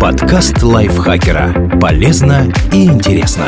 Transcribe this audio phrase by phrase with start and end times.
[0.00, 1.76] Подкаст лайфхакера.
[1.80, 3.46] Полезно и интересно.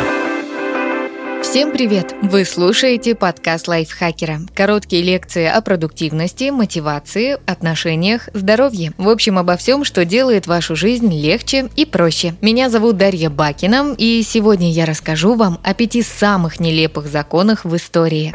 [1.41, 2.13] Всем привет!
[2.21, 4.41] Вы слушаете подкаст лайфхакера.
[4.53, 8.91] Короткие лекции о продуктивности, мотивации, отношениях, здоровье.
[8.97, 12.35] В общем, обо всем, что делает вашу жизнь легче и проще.
[12.41, 17.73] Меня зовут Дарья Бакина, и сегодня я расскажу вам о пяти самых нелепых законах в
[17.77, 18.33] истории.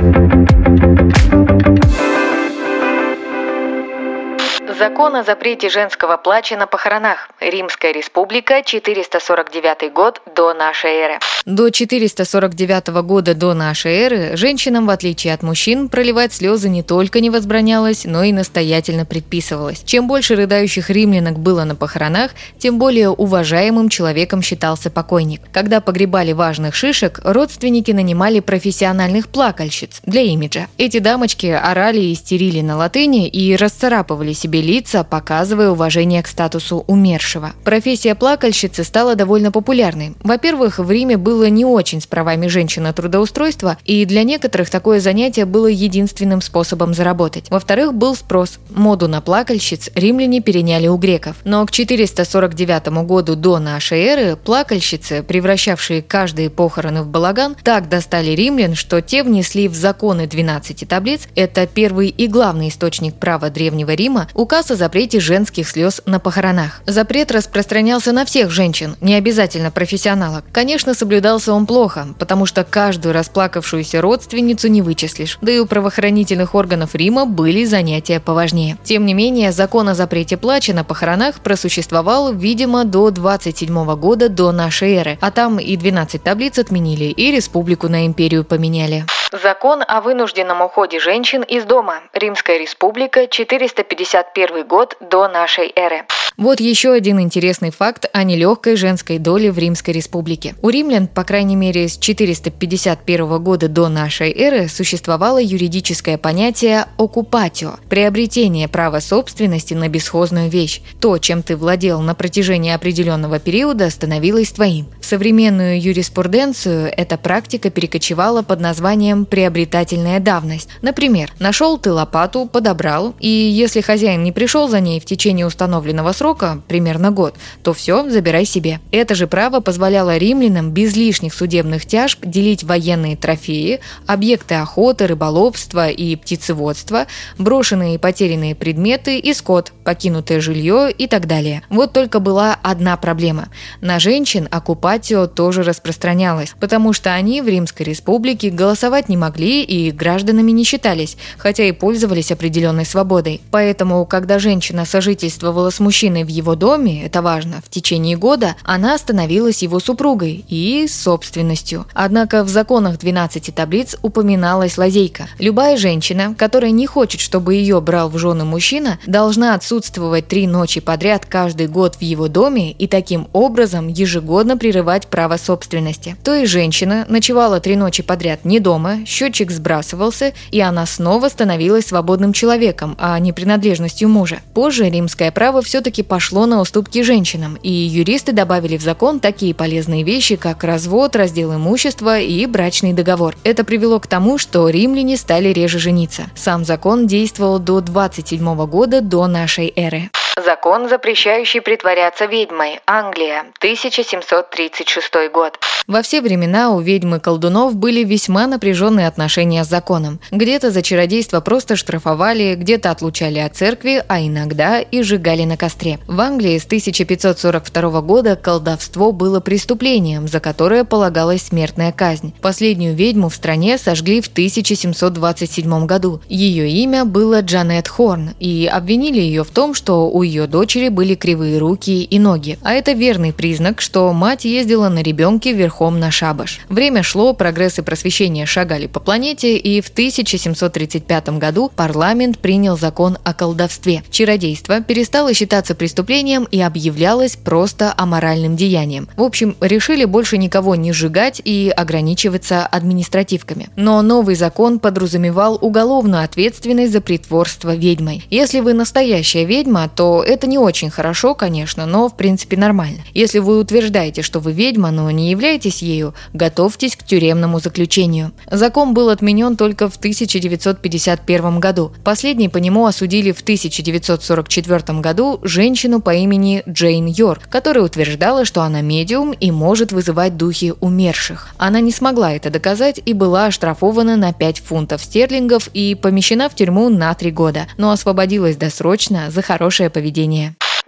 [4.79, 7.31] Закон о запрете женского плача на похоронах.
[7.41, 11.19] Римская республика, 449 год до нашей эры.
[11.47, 17.21] До 449 года до нашей эры женщинам, в отличие от мужчин, проливать слезы не только
[17.21, 19.83] не возбранялось, но и настоятельно предписывалось.
[19.85, 25.41] Чем больше рыдающих римлянок было на похоронах, тем более уважаемым человеком считался покойник.
[25.53, 30.67] Когда погребали важных шишек, родственники нанимали профессиональных плакальщиц для имиджа.
[30.77, 36.85] Эти дамочки орали и истерили на латыни и расцарапывали себе лица, показывая уважение к статусу
[36.87, 37.53] умершего.
[37.65, 40.15] Профессия плакальщицы стала довольно популярной.
[40.23, 45.45] Во-первых, в Риме было не очень с правами женщины трудоустройства, и для некоторых такое занятие
[45.45, 47.47] было единственным способом заработать.
[47.49, 48.59] Во-вторых, был спрос.
[48.71, 51.37] Моду на плакальщиц римляне переняли у греков.
[51.45, 58.33] Но к 449 году до нашей эры плакальщицы, превращавшие каждые похороны в балаган, так достали
[58.33, 63.95] римлян, что те внесли в законы 12 таблиц, это первый и главный источник права Древнего
[63.95, 66.81] Рима, указ указ о запрете женских слез на похоронах.
[66.87, 70.47] Запрет распространялся на всех женщин, не обязательно профессионалок.
[70.51, 75.37] Конечно, соблюдался он плохо, потому что каждую расплакавшуюся родственницу не вычислишь.
[75.43, 78.79] Да и у правоохранительных органов Рима были занятия поважнее.
[78.83, 84.53] Тем не менее, закон о запрете плача на похоронах просуществовал, видимо, до 27 года до
[84.53, 89.05] нашей эры, а там и 12 таблиц отменили, и республику на империю поменяли.
[89.33, 92.01] Закон о вынужденном уходе женщин из дома.
[92.13, 96.05] Римская республика, 451 год до нашей эры.
[96.37, 100.55] Вот еще один интересный факт о нелегкой женской доле в Римской республике.
[100.61, 107.77] У римлян, по крайней мере, с 451 года до нашей эры существовало юридическое понятие «оккупатио»–
[107.89, 110.83] приобретение права собственности на бесхозную вещь.
[111.01, 114.89] То, чем ты владел на протяжении определенного периода, становилось твоим.
[115.01, 120.69] В современную юриспруденцию эта практика перекочевала под названием «приобретательная давность».
[120.83, 126.13] Например, нашел ты лопату, подобрал, и если хозяин не пришел за ней в течение установленного
[126.13, 128.81] срока, примерно год, то все, забирай себе.
[128.91, 135.89] Это же право позволяло римлянам без лишних судебных тяжб делить военные трофеи, объекты охоты, рыболовства
[135.89, 137.07] и птицеводства,
[137.39, 141.63] брошенные и потерянные предметы и скот, покинутое жилье и так далее.
[141.71, 143.49] Вот только была одна проблема.
[143.81, 149.91] На женщин оккупатио тоже распространялось, потому что они в Римской республике голосовать не могли и
[149.91, 153.41] гражданами не считались, хотя и пользовались определенной свободой.
[153.51, 158.97] Поэтому, когда женщина сожительствовала с мужчиной в его доме, это важно, в течение года она
[158.99, 161.87] становилась его супругой и собственностью.
[161.95, 165.29] Однако в законах 12 таблиц упоминалась лазейка.
[165.39, 170.81] Любая женщина, которая не хочет, чтобы ее брал в жены мужчина, должна отсутствовать три ночи
[170.81, 176.17] подряд каждый год в его доме и таким образом ежегодно прерывать право собственности.
[176.25, 181.87] То есть женщина ночевала три ночи подряд не дома, счетчик сбрасывался, и она снова становилась
[181.87, 184.41] свободным человеком, а не принадлежностью мужа.
[184.55, 190.03] Позже римское право все-таки пошло на уступки женщинам, и юристы добавили в закон такие полезные
[190.03, 193.37] вещи, как развод, раздел имущества и брачный договор.
[193.45, 196.25] Это привело к тому, что римляне стали реже жениться.
[196.35, 200.11] Сам закон действовал до 27 года до нашей эры.
[200.37, 202.81] Закон, запрещающий притворяться ведьмой.
[202.87, 205.59] Англия, 1736 год.
[205.87, 210.21] Во все времена у ведьм и колдунов были весьма напряженные отношения с законом.
[210.31, 216.01] Где-то за чародейство просто штрафовали, где-то отлучали от церкви, а иногда и сжигали на костре.
[216.07, 222.35] В Англии с 1542 года колдовство было преступлением, за которое полагалась смертная казнь.
[222.43, 226.21] Последнюю ведьму в стране сожгли в 1727 году.
[226.29, 231.15] Ее имя было Джанет Хорн, и обвинили ее в том, что у ее дочери были
[231.15, 232.59] кривые руки и ноги.
[232.63, 236.61] А это верный признак, что мать ездила на ребенке верхом на шабаш.
[236.69, 243.19] Время шло, прогресс и просвещение шагали по планете, и в 1735 году парламент принял закон
[243.25, 244.03] о колдовстве.
[244.11, 249.09] Чародейство перестало считаться преступлением и объявлялось просто аморальным деянием.
[249.17, 253.69] В общем, решили больше никого не сжигать и ограничиваться административками.
[253.77, 258.25] Но новый закон подразумевал уголовную ответственность за притворство ведьмой.
[258.31, 263.01] Если вы настоящая ведьма, то это не очень хорошо, конечно, но в принципе нормально.
[263.15, 268.33] Если вы утверждаете, что вы ведьма, но не являетесь ею, готовьтесь к тюремному заключению.
[268.51, 271.93] Закон был отменен только в 1951 году.
[272.05, 278.63] Последний по нему осудили в 1944 году женщину по имени Джейн Йорк, которая утверждала, что
[278.63, 281.49] она медиум и может вызывать духи умерших.
[281.57, 286.55] Она не смогла это доказать и была оштрафована на 5 фунтов стерлингов и помещена в
[286.55, 290.06] тюрьму на 3 года, но освободилась досрочно за хорошее поведение.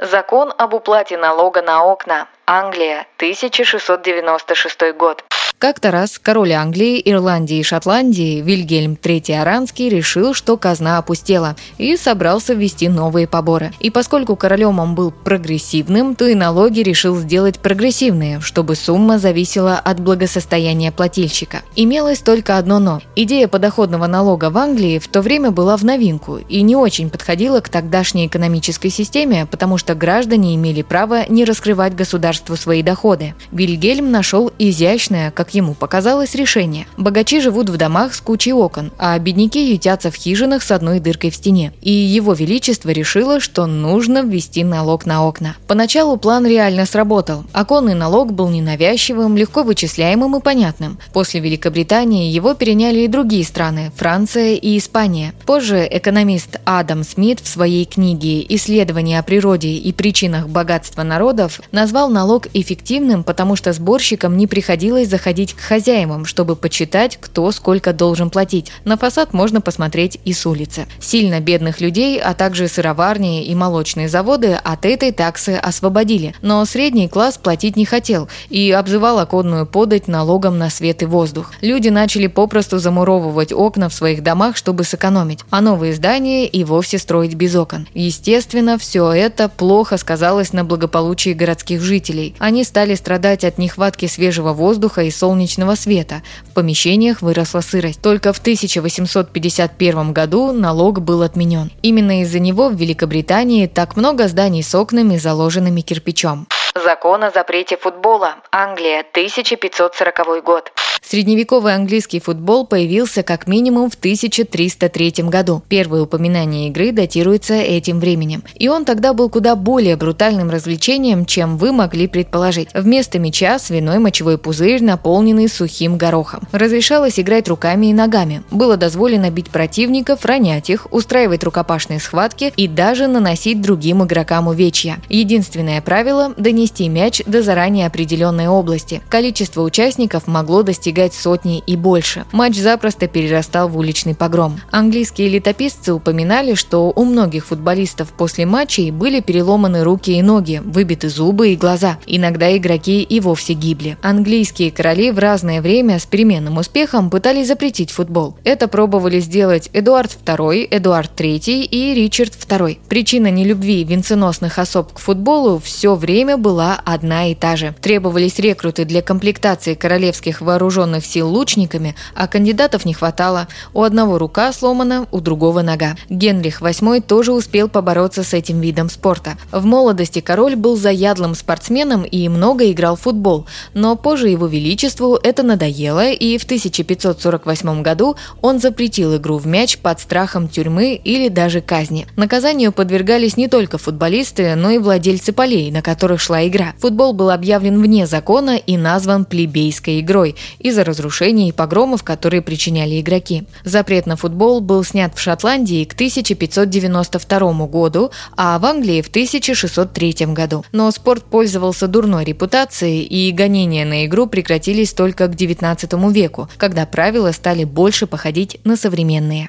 [0.00, 2.26] Закон об уплате налога на окна.
[2.46, 5.22] Англия, 1696 год.
[5.58, 11.96] Как-то раз король Англии, Ирландии и Шотландии Вильгельм III Аранский решил, что казна опустела и
[11.96, 13.72] собрался ввести новые поборы.
[13.80, 19.80] И поскольку королем он был прогрессивным, то и налоги решил сделать прогрессивные, чтобы сумма зависела
[19.80, 21.62] от благосостояния плательщика.
[21.74, 23.02] Имелось только одно «но».
[23.16, 27.58] Идея подоходного налога в Англии в то время была в новинку и не очень подходила
[27.58, 33.34] к тогдашней экономической системе, потому что граждане имели право не раскрывать государству свои доходы.
[33.50, 36.86] Вильгельм нашел изящное, как как ему показалось, решение.
[36.98, 41.30] Богачи живут в домах с кучей окон, а бедняки ютятся в хижинах с одной дыркой
[41.30, 41.72] в стене.
[41.80, 45.56] И его величество решило, что нужно ввести налог на окна.
[45.66, 47.44] Поначалу план реально сработал.
[47.54, 50.98] Оконный налог был ненавязчивым, легко вычисляемым и понятным.
[51.14, 55.32] После Великобритании его переняли и другие страны– Франция и Испания.
[55.46, 62.10] Позже экономист Адам Смит в своей книге «Исследования о природе и причинах богатства народов» назвал
[62.10, 67.92] налог эффективным, потому что сборщикам не приходилось заходить ходить к хозяевам, чтобы почитать, кто сколько
[67.92, 68.72] должен платить.
[68.84, 70.88] На фасад можно посмотреть и с улицы.
[70.98, 76.34] Сильно бедных людей, а также сыроварни и молочные заводы от этой таксы освободили.
[76.42, 81.52] Но средний класс платить не хотел и обзывал оконную подать налогом на свет и воздух.
[81.60, 86.98] Люди начали попросту замуровывать окна в своих домах, чтобы сэкономить, а новые здания и вовсе
[86.98, 87.86] строить без окон.
[87.94, 92.34] Естественно, все это плохо сказалось на благополучии городских жителей.
[92.40, 96.22] Они стали страдать от нехватки свежего воздуха и солнца солнечного света.
[96.50, 98.00] В помещениях выросла сырость.
[98.00, 101.70] Только в 1851 году налог был отменен.
[101.82, 106.46] Именно из-за него в Великобритании так много зданий с окнами, заложенными кирпичом.
[106.74, 108.36] Закон о запрете футбола.
[108.50, 110.72] Англия, 1540 год.
[111.10, 115.62] Средневековый английский футбол появился как минимум в 1303 году.
[115.66, 118.44] Первое упоминание игры датируется этим временем.
[118.56, 122.68] И он тогда был куда более брутальным развлечением, чем вы могли предположить.
[122.74, 126.42] Вместо мяча свиной мочевой пузырь, наполненный сухим горохом.
[126.52, 128.42] Разрешалось играть руками и ногами.
[128.50, 134.98] Было дозволено бить противников, ронять их, устраивать рукопашные схватки и даже наносить другим игрокам увечья.
[135.08, 139.00] Единственное правило– донести мяч до заранее определенной области.
[139.08, 142.24] Количество участников могло достигать достигать сотни и больше.
[142.32, 144.60] Матч запросто перерастал в уличный погром.
[144.70, 151.08] Английские летописцы упоминали, что у многих футболистов после матчей были переломаны руки и ноги, выбиты
[151.08, 151.98] зубы и глаза.
[152.06, 153.96] Иногда игроки и вовсе гибли.
[154.02, 158.36] Английские короли в разное время с переменным успехом пытались запретить футбол.
[158.44, 162.78] Это пробовали сделать Эдуард II, Эдуард III и Ричард II.
[162.88, 167.74] Причина нелюбви венценосных особ к футболу все время была одна и та же.
[167.80, 173.48] Требовались рекруты для комплектации королевских вооруженных вооруженных сил лучниками, а кандидатов не хватало.
[173.74, 175.96] У одного рука сломана, у другого нога.
[176.08, 179.36] Генрих VIII тоже успел побороться с этим видом спорта.
[179.52, 185.18] В молодости король был заядлым спортсменом и много играл в футбол, но позже его величеству
[185.22, 191.28] это надоело, и в 1548 году он запретил игру в мяч под страхом тюрьмы или
[191.28, 192.06] даже казни.
[192.16, 196.74] Наказанию подвергались не только футболисты, но и владельцы полей, на которых шла игра.
[196.78, 200.36] Футбол был объявлен вне закона и назван плебейской игрой,
[200.78, 203.44] из-за разрушений и погромов, которые причиняли игроки.
[203.64, 210.26] Запрет на футбол был снят в Шотландии к 1592 году, а в Англии в 1603
[210.26, 210.64] году.
[210.70, 216.86] Но спорт пользовался дурной репутацией, и гонения на игру прекратились только к XIX веку, когда
[216.86, 219.48] правила стали больше походить на современные.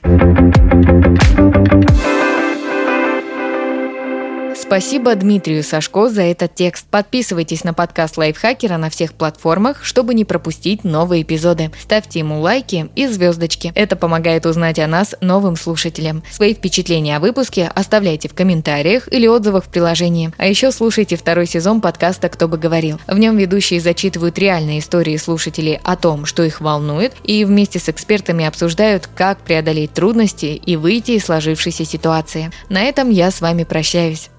[4.62, 6.86] Спасибо Дмитрию Сашко за этот текст.
[6.92, 11.72] Подписывайтесь на подкаст Лайфхакера на всех платформах, чтобы не пропустить новые эпизоды.
[11.80, 13.72] Ставьте ему лайки и звездочки.
[13.74, 16.24] Это помогает узнать о нас новым слушателям.
[16.30, 20.32] Свои впечатления о выпуске оставляйте в комментариях или отзывах в приложении.
[20.38, 23.00] А еще слушайте второй сезон подкаста «Кто бы говорил».
[23.08, 27.88] В нем ведущие зачитывают реальные истории слушателей о том, что их волнует, и вместе с
[27.88, 32.52] экспертами обсуждают, как преодолеть трудности и выйти из сложившейся ситуации.
[32.68, 34.30] На этом я с вами прощаюсь.